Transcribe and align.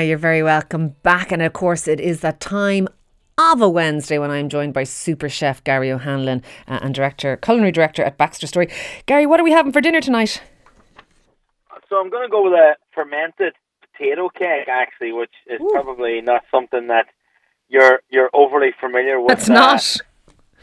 you're 0.00 0.18
very 0.18 0.42
welcome 0.42 0.96
back. 1.02 1.32
And 1.32 1.42
of 1.42 1.52
course, 1.52 1.88
it 1.88 2.00
is 2.00 2.20
that 2.20 2.40
time 2.40 2.88
of 3.38 3.62
a 3.62 3.68
Wednesday 3.68 4.18
when 4.18 4.30
I'm 4.30 4.48
joined 4.48 4.74
by 4.74 4.84
super 4.84 5.28
chef 5.28 5.64
Gary 5.64 5.90
O'Hanlon 5.90 6.42
uh, 6.68 6.80
and 6.82 6.94
director, 6.94 7.36
culinary 7.36 7.72
director 7.72 8.02
at 8.02 8.18
BaxterStorey. 8.18 8.70
Gary, 9.06 9.26
what 9.26 9.40
are 9.40 9.44
we 9.44 9.52
having 9.52 9.72
for 9.72 9.80
dinner 9.80 10.00
tonight? 10.00 10.42
So 11.88 11.96
I'm 11.96 12.10
going 12.10 12.26
to 12.26 12.30
go 12.30 12.44
with 12.44 12.52
a 12.52 12.76
fermented 12.94 13.54
potato 13.80 14.28
cake, 14.28 14.68
actually, 14.68 15.12
which 15.12 15.32
is 15.46 15.60
Ooh. 15.60 15.70
probably 15.72 16.20
not 16.20 16.42
something 16.50 16.88
that 16.88 17.06
you're 17.68 18.00
you're 18.10 18.30
overly 18.32 18.70
familiar 18.80 19.20
with. 19.20 19.32
It's 19.32 19.50
uh, 19.50 19.54
not 19.54 19.96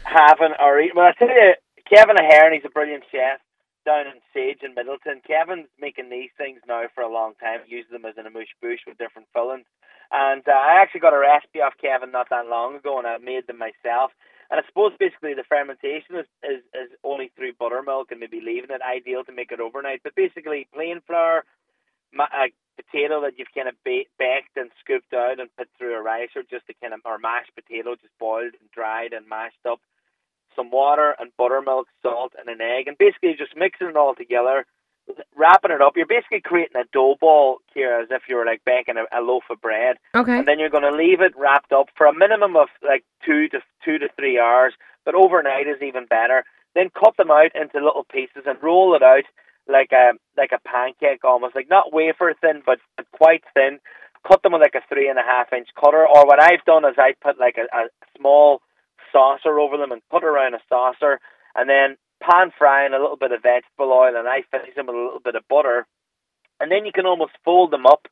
having 0.03 0.53
or 0.59 0.79
eating. 0.79 0.93
Well, 0.95 1.07
I 1.07 1.13
tell 1.17 1.27
you, 1.27 1.53
Kevin 1.91 2.15
Aherne, 2.15 2.53
he's 2.53 2.65
a 2.65 2.69
brilliant 2.69 3.03
chef 3.11 3.39
down 3.87 4.11
in 4.11 4.19
Sage 4.35 4.59
in 4.67 4.75
Midleton. 4.75 5.23
Kevin's 5.23 5.71
making 5.79 6.11
these 6.11 6.35
things 6.35 6.59
now 6.67 6.83
for 6.93 7.01
a 7.01 7.11
long 7.11 7.39
time. 7.39 7.63
Uses 7.71 7.91
them 7.91 8.03
as 8.03 8.19
an 8.19 8.27
amuse 8.27 8.51
bouche 8.61 8.83
with 8.85 8.99
different 8.99 9.31
fillings. 9.31 9.65
And 10.11 10.43
uh, 10.43 10.51
I 10.51 10.83
actually 10.83 10.99
got 10.99 11.15
a 11.15 11.23
recipe 11.23 11.63
off 11.63 11.79
Kevin 11.79 12.11
not 12.11 12.27
that 12.29 12.51
long 12.51 12.75
ago, 12.75 12.99
and 12.99 13.07
I 13.07 13.17
made 13.17 13.47
them 13.47 13.57
myself. 13.57 14.11
And 14.51 14.59
I 14.59 14.63
suppose 14.67 14.91
basically 14.99 15.33
the 15.33 15.47
fermentation 15.47 16.19
is, 16.19 16.27
is, 16.43 16.63
is 16.75 16.91
only 17.03 17.31
through 17.35 17.59
buttermilk 17.59 18.11
and 18.11 18.19
maybe 18.19 18.43
leaving 18.43 18.71
it 18.71 18.83
ideal 18.83 19.23
to 19.23 19.35
make 19.35 19.51
it 19.51 19.59
overnight. 19.59 20.03
But 20.03 20.15
basically, 20.15 20.67
plain 20.73 20.99
flour, 21.07 21.43
a 22.15 22.47
potato 22.79 23.23
that 23.23 23.35
you've 23.39 23.51
kind 23.55 23.67
of 23.67 23.75
ba- 23.83 24.11
baked 24.19 24.55
and 24.55 24.71
scooped 24.79 25.13
out 25.13 25.39
and 25.39 25.51
put 25.57 25.67
through 25.77 25.95
a 25.95 26.03
ricer, 26.03 26.43
just 26.47 26.67
to 26.67 26.73
kind 26.79 26.93
of, 26.93 27.01
or 27.03 27.19
mashed 27.19 27.51
potato, 27.55 27.95
just 27.95 28.15
boiled 28.19 28.55
and 28.59 28.71
dried 28.71 29.11
and 29.11 29.27
mashed 29.27 29.63
up 29.67 29.79
some 30.57 30.71
water 30.71 31.15
and 31.17 31.31
buttermilk, 31.37 31.87
salt, 32.01 32.33
and 32.37 32.49
an 32.49 32.59
egg, 32.59 32.87
and 32.87 32.97
basically 32.97 33.35
just 33.37 33.55
mixing 33.55 33.87
it 33.87 33.95
all 33.95 34.15
together, 34.15 34.65
wrapping 35.37 35.71
it 35.71 35.81
up. 35.81 35.93
You're 35.95 36.05
basically 36.05 36.41
creating 36.41 36.75
a 36.75 36.89
dough 36.91 37.15
ball 37.21 37.59
here, 37.73 37.99
as 38.01 38.09
if 38.11 38.23
you 38.27 38.35
were 38.35 38.45
like 38.45 38.61
baking 38.65 38.95
a, 38.97 39.05
a 39.17 39.21
loaf 39.21 39.43
of 39.49 39.61
bread. 39.61 39.95
Okay. 40.13 40.37
And 40.37 40.47
then 40.47 40.59
you're 40.59 40.73
going 40.73 40.83
to 40.83 40.91
leave 40.91 41.21
it 41.21 41.37
wrapped 41.37 41.71
up 41.71 41.87
for 41.95 42.07
a 42.07 42.13
minimum 42.13 42.57
of 42.57 42.67
like 42.83 43.05
two 43.25 43.47
to 43.49 43.59
two 43.85 43.99
to 43.99 44.09
three 44.17 44.37
hours, 44.37 44.73
but 45.05 45.15
overnight 45.15 45.67
is 45.67 45.81
even 45.81 46.05
better. 46.05 46.43
Then 46.75 46.89
cut 46.89 47.15
them 47.17 47.31
out 47.31 47.55
into 47.55 47.85
little 47.85 48.05
pieces 48.11 48.43
and 48.45 48.61
roll 48.61 48.95
it 48.95 49.03
out 49.03 49.23
like 49.69 49.91
a 49.91 50.13
like 50.35 50.51
a 50.51 50.67
pancake 50.67 51.23
almost, 51.23 51.55
like 51.55 51.69
not 51.69 51.93
wafer 51.93 52.33
thin, 52.41 52.61
but 52.65 52.79
quite 53.11 53.43
thin. 53.53 53.79
Cut 54.27 54.43
them 54.43 54.51
with 54.53 54.61
like 54.61 54.75
a 54.75 54.85
three 54.93 55.09
and 55.09 55.19
a 55.19 55.23
half 55.23 55.53
inch 55.53 55.69
cutter. 55.79 56.05
Or 56.05 56.25
what 56.25 56.41
I've 56.41 56.65
done 56.65 56.83
is 56.85 56.95
I 56.97 57.13
put 57.21 57.39
like 57.39 57.55
a, 57.57 57.67
a 57.75 57.87
small 58.17 58.61
saucer 59.17 59.57
over 59.59 59.77
them 59.77 59.91
and 59.91 60.01
put 60.09 60.23
around 60.23 60.53
a 60.53 60.61
saucer, 60.69 61.19
and 61.55 61.67
then 61.67 61.97
pan 62.21 62.51
frying 62.57 62.93
a 62.93 63.01
little 63.01 63.17
bit 63.17 63.31
of 63.31 63.41
vegetable 63.41 63.91
oil, 63.91 64.15
and 64.15 64.27
I 64.27 64.45
finish 64.51 64.75
them 64.75 64.85
with 64.85 64.95
a 64.95 65.05
little 65.05 65.23
bit 65.23 65.35
of 65.35 65.47
butter, 65.47 65.87
and 66.59 66.71
then 66.71 66.85
you 66.85 66.91
can 66.91 67.05
almost 67.05 67.33
fold 67.43 67.71
them 67.71 67.85
up. 67.85 68.07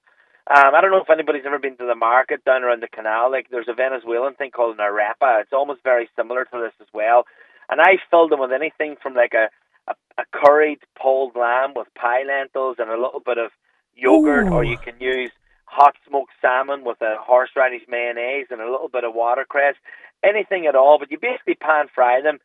Um, 0.49 0.73
I 0.75 0.81
don't 0.81 0.91
know 0.91 1.01
if 1.01 1.09
anybody's 1.09 1.45
ever 1.45 1.57
been 1.57 1.77
to 1.77 1.85
the 1.85 1.95
market 1.95 2.45
down 2.45 2.63
around 2.63 2.81
the 2.81 2.87
canal. 2.87 3.31
Like 3.31 3.47
there's 3.49 3.69
a 3.69 3.73
Venezuelan 3.73 4.35
thing 4.35 4.51
called 4.51 4.77
an 4.77 4.85
arepa. 4.85 5.41
It's 5.41 5.53
almost 5.53 5.81
very 5.83 6.07
similar 6.15 6.45
to 6.45 6.57
this 6.61 6.73
as 6.79 6.87
well. 6.93 7.25
And 7.69 7.81
I 7.81 7.97
filled 8.11 8.31
them 8.31 8.39
with 8.39 8.51
anything 8.51 8.95
from 9.01 9.15
like 9.15 9.33
a, 9.33 9.49
a, 9.89 9.95
a 10.21 10.23
curried 10.31 10.79
pulled 11.01 11.35
lamb 11.35 11.73
with 11.75 11.87
Puy 11.99 12.25
lentils 12.27 12.75
and 12.77 12.91
a 12.91 13.01
little 13.01 13.23
bit 13.25 13.39
of 13.39 13.49
yogurt, 13.95 14.47
Ooh. 14.47 14.53
or 14.53 14.63
you 14.63 14.77
can 14.77 14.93
use 14.99 15.31
hot 15.75 15.95
smoked 16.07 16.31
salmon 16.41 16.85
with 16.85 17.01
a 17.01 17.15
horseradish 17.19 17.83
mayonnaise 17.89 18.47
and 18.49 18.61
a 18.61 18.71
little 18.71 18.87
bit 18.87 19.03
of 19.03 19.13
watercress 19.13 19.75
anything 20.23 20.65
at 20.65 20.75
all. 20.75 20.97
But 20.97 21.11
you 21.11 21.19
basically 21.19 21.55
pan 21.55 21.87
fry 21.93 22.21
them, 22.21 22.39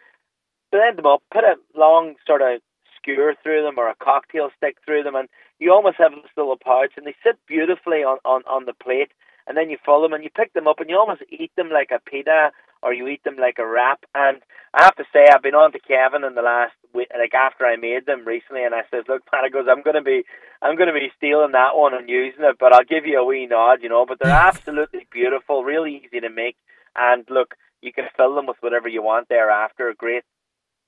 blend 0.72 0.98
them 0.98 1.06
up, 1.06 1.22
put 1.33 1.45
a 1.45 1.55
long 1.77 2.17
sort 2.27 2.42
of 2.42 2.61
skewer 2.97 3.34
through 3.42 3.62
them 3.62 3.78
or 3.78 3.89
a 3.89 3.95
cocktail 4.03 4.50
stick 4.56 4.77
through 4.84 5.05
them, 5.05 5.14
and 5.14 5.28
you 5.61 5.72
almost 5.72 5.97
have 5.98 6.12
this 6.12 6.37
little 6.37 6.56
pouch, 6.56 6.92
and 6.97 7.06
they 7.06 7.14
sit 7.25 7.39
beautifully 7.47 8.03
on, 8.03 8.19
on, 8.25 8.42
on 8.50 8.67
the 8.67 8.75
plate. 8.75 9.12
And 9.47 9.56
then 9.56 9.70
you 9.70 9.78
fill 9.84 10.03
them 10.03 10.12
and 10.12 10.22
you 10.22 10.31
pick 10.31 10.53
them 10.53 10.69
up 10.69 10.78
and 10.78 10.89
you 10.89 10.97
almost 10.97 11.22
eat 11.28 11.50
them 11.56 11.70
like 11.70 11.91
a 11.91 11.98
pita 11.98 12.50
or 12.83 12.92
you 12.95 13.09
eat 13.09 13.25
them 13.25 13.36
like 13.36 13.59
a 13.59 13.67
wrap. 13.67 14.05
And 14.14 14.39
I 14.75 14.84
have 14.84 14.97
to 14.97 15.05
say, 15.12 15.27
I've 15.33 15.42
been 15.42 15.55
on 15.55 15.73
to 15.73 15.81
Kevin 15.81 16.25
in 16.25 16.34
the 16.34 16.42
last 16.42 16.75
week, 16.94 17.09
like 17.19 17.34
after 17.34 17.66
I 17.66 17.77
made 17.77 18.06
them 18.06 18.25
recently, 18.27 18.65
and 18.65 18.75
I 18.75 18.82
says, 18.91 19.05
"Look, 19.09 19.27
Pat, 19.27 19.50
goes, 19.53 19.66
I'm 19.69 19.82
gonna 19.82 20.03
be, 20.03 20.25
I'm 20.62 20.77
gonna 20.77 20.93
be 20.93 21.12
stealing 21.16 21.53
that 21.53 21.77
one 21.77 21.94
and 21.94 22.09
using 22.09 22.44
it, 22.44 22.56
but 22.59 22.72
I'll 22.72 22.84
give 22.84 23.06
you 23.06 23.19
a 23.21 23.25
wee 23.25 23.47
nod, 23.47 23.82
you 23.82 23.88
know." 23.88 24.06
But 24.06 24.19
they're 24.21 24.32
absolutely 24.49 25.06
beautiful, 25.10 25.65
really 25.65 26.03
easy 26.05 26.21
to 26.21 26.31
make, 26.31 26.56
and 26.97 27.25
look, 27.28 27.55
you 27.82 27.93
can 27.93 28.05
fill 28.16 28.34
them 28.34 28.47
with 28.47 28.56
whatever 28.60 28.88
you 28.88 29.03
want 29.03 29.28
thereafter. 29.28 29.94
Great. 29.97 30.25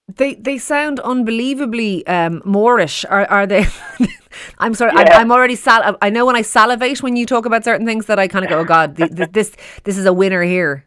They 0.08 0.34
they 0.34 0.58
sound 0.58 1.00
unbelievably 1.00 2.06
um, 2.06 2.42
moreish. 2.42 3.04
Are 3.08 3.26
are 3.26 3.46
they? 3.46 3.66
I'm 4.58 4.74
sorry. 4.74 4.92
Yeah. 4.94 5.00
I'm, 5.00 5.20
I'm, 5.22 5.32
already 5.32 5.56
sal. 5.56 5.96
I 6.00 6.10
know 6.10 6.26
when 6.26 6.36
I 6.36 6.42
salivate 6.42 7.02
when 7.02 7.16
you 7.16 7.26
talk 7.26 7.46
about 7.46 7.64
certain 7.64 7.86
things 7.86 8.06
that 8.06 8.18
I 8.18 8.28
kind 8.28 8.44
of 8.44 8.50
go, 8.50 8.60
oh 8.60 8.64
God, 8.64 8.96
this 8.96 9.56
this 9.84 9.96
is 9.98 10.06
a 10.06 10.12
winner 10.12 10.42
here. 10.42 10.84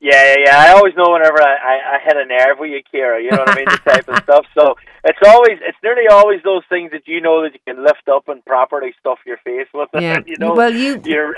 Yeah, 0.00 0.12
yeah, 0.14 0.36
yeah. 0.46 0.56
I 0.58 0.72
always 0.72 0.94
know 0.96 1.12
whenever 1.12 1.42
I, 1.42 1.56
I, 1.56 1.96
I 1.96 1.98
hit 2.02 2.16
a 2.16 2.24
nerve 2.24 2.58
with 2.58 2.70
you, 2.70 2.80
Kira. 2.92 3.22
You 3.22 3.30
know 3.32 3.40
what 3.40 3.50
I 3.50 3.54
mean? 3.56 3.66
This 3.68 3.80
type 3.80 4.08
of 4.08 4.16
stuff. 4.24 4.46
So 4.54 4.74
it's 5.04 5.18
always, 5.26 5.58
it's 5.60 5.76
nearly 5.82 6.08
always 6.10 6.40
those 6.42 6.62
things 6.70 6.90
that 6.92 7.06
you 7.06 7.20
know 7.20 7.42
that 7.42 7.52
you 7.52 7.60
can 7.66 7.84
lift 7.84 8.08
up 8.10 8.28
and 8.28 8.42
properly 8.46 8.94
stuff 8.98 9.18
your 9.26 9.36
face 9.44 9.68
with. 9.74 9.90
Yeah. 9.92 10.20
you 10.26 10.36
know, 10.38 10.54
well, 10.54 10.72
you 10.72 11.00
you're, 11.04 11.34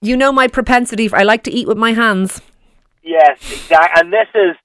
you 0.00 0.16
know 0.16 0.30
my 0.30 0.46
propensity. 0.46 1.08
For, 1.08 1.16
I 1.16 1.24
like 1.24 1.42
to 1.44 1.50
eat 1.50 1.66
with 1.66 1.76
my 1.76 1.92
hands. 1.92 2.40
Yes, 3.02 3.38
exactly. 3.40 4.00
And 4.00 4.12
this 4.12 4.28
is 4.32 4.56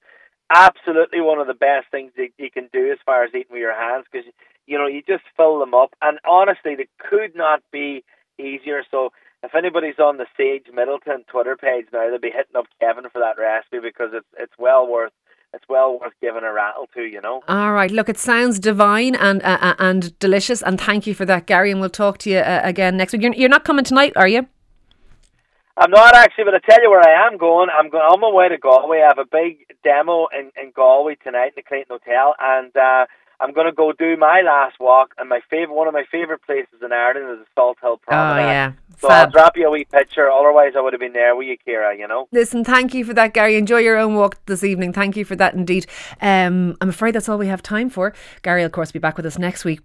absolutely 0.54 1.20
one 1.20 1.40
of 1.40 1.48
the 1.48 1.54
best 1.54 1.86
things 1.90 2.12
that 2.16 2.28
you 2.38 2.50
can 2.52 2.68
do 2.72 2.92
as 2.92 2.98
far 3.04 3.24
as 3.24 3.30
eating 3.30 3.46
with 3.50 3.60
your 3.60 3.74
hands 3.74 4.04
because 4.10 4.26
you 4.66 4.78
know 4.78 4.86
you 4.86 5.02
just 5.08 5.24
fill 5.36 5.58
them 5.58 5.74
up. 5.74 5.90
And 6.00 6.20
honestly, 6.24 6.76
they 6.76 6.88
could 6.98 7.34
not 7.34 7.62
be 7.72 8.04
easier. 8.38 8.82
So 8.90 9.10
if 9.44 9.54
anybody's 9.54 9.98
on 9.98 10.16
the 10.16 10.26
Sage 10.36 10.66
Midleton 10.72 11.26
Twitter 11.26 11.56
page 11.56 11.86
now, 11.92 12.08
they'll 12.08 12.18
be 12.18 12.30
hitting 12.30 12.56
up 12.56 12.66
Kevin 12.80 13.04
for 13.10 13.20
that 13.20 13.38
recipe 13.38 13.78
because 13.80 14.10
it's 14.12 14.26
it's 14.38 14.52
well 14.58 14.86
worth 14.86 15.12
it's 15.52 15.64
well 15.68 15.98
worth 16.00 16.12
giving 16.20 16.42
a 16.42 16.52
rattle 16.52 16.88
to, 16.94 17.02
you 17.02 17.20
know. 17.20 17.42
All 17.48 17.72
right, 17.72 17.90
look, 17.90 18.08
it 18.08 18.18
sounds 18.18 18.58
divine 18.58 19.14
and 19.14 19.42
uh, 19.42 19.58
uh 19.60 19.74
and 19.78 20.18
delicious, 20.18 20.62
and 20.62 20.80
thank 20.80 21.06
you 21.06 21.14
for 21.14 21.24
that, 21.26 21.46
Gary. 21.46 21.70
And 21.70 21.80
we'll 21.80 21.90
talk 21.90 22.18
to 22.18 22.30
you 22.30 22.38
uh, 22.38 22.60
again 22.64 22.96
next 22.96 23.12
week. 23.12 23.22
You're, 23.22 23.34
you're 23.34 23.48
not 23.48 23.64
coming 23.64 23.84
tonight, 23.84 24.12
are 24.16 24.28
you? 24.28 24.46
I'm 25.76 25.90
not 25.90 26.14
actually, 26.14 26.44
but 26.44 26.54
I 26.54 26.58
tell 26.58 26.80
you 26.82 26.90
where 26.90 27.00
I 27.00 27.26
am 27.26 27.36
going. 27.36 27.68
I'm 27.68 27.90
going 27.90 28.04
on 28.04 28.20
my 28.20 28.30
way 28.30 28.48
to 28.48 28.58
Galway. 28.58 29.00
I 29.02 29.08
have 29.08 29.18
a 29.18 29.24
big 29.24 29.66
demo 29.82 30.28
in, 30.32 30.52
in 30.60 30.70
Galway 30.70 31.16
tonight 31.16 31.48
in 31.48 31.54
the 31.56 31.62
Clayton 31.62 31.98
Hotel, 31.98 32.34
and 32.38 32.70
uh, 32.76 33.06
I'm 33.40 33.52
going 33.52 33.66
to 33.66 33.72
go 33.72 33.92
do 33.92 34.16
my 34.16 34.42
last 34.42 34.76
walk. 34.78 35.14
And 35.18 35.28
my 35.28 35.40
favorite, 35.50 35.74
one 35.74 35.88
of 35.88 35.94
my 35.94 36.04
favorite 36.10 36.42
places 36.42 36.78
in 36.82 36.92
Ireland 36.92 37.40
is 37.40 37.44
the 37.44 37.60
Salthill 37.60 38.00
Promenade. 38.00 38.44
Oh 38.44 38.48
yeah. 38.48 38.72
So 38.98 39.08
Fab. 39.08 39.26
I'll 39.26 39.32
drop 39.32 39.56
you 39.56 39.66
a 39.66 39.70
wee 39.70 39.84
picture. 39.84 40.30
Otherwise, 40.30 40.72
I 40.76 40.80
would 40.80 40.92
have 40.92 41.00
been 41.00 41.12
there 41.12 41.36
with 41.36 41.46
you, 41.48 41.56
Kira. 41.66 41.98
You 41.98 42.08
know. 42.08 42.28
Listen, 42.32 42.64
thank 42.64 42.94
you 42.94 43.04
for 43.04 43.14
that, 43.14 43.34
Gary. 43.34 43.56
Enjoy 43.56 43.78
your 43.78 43.96
own 43.96 44.14
walk 44.14 44.44
this 44.46 44.64
evening. 44.64 44.92
Thank 44.92 45.16
you 45.16 45.24
for 45.24 45.36
that, 45.36 45.54
indeed. 45.54 45.86
Um, 46.20 46.76
I'm 46.80 46.88
afraid 46.88 47.14
that's 47.14 47.28
all 47.28 47.38
we 47.38 47.48
have 47.48 47.62
time 47.62 47.90
for. 47.90 48.12
Gary, 48.42 48.62
will, 48.62 48.66
of 48.66 48.72
course, 48.72 48.92
be 48.92 48.98
back 48.98 49.16
with 49.16 49.26
us 49.26 49.38
next 49.38 49.64
week. 49.64 49.80